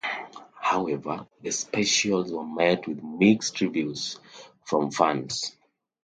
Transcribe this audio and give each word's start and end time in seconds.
However, 0.59 1.27
the 1.43 1.51
specials 1.51 2.33
were 2.33 2.43
met 2.43 2.87
with 2.87 3.03
mixed 3.03 3.61
reviews 3.61 4.17
from 4.65 4.89
fans. 4.89 5.55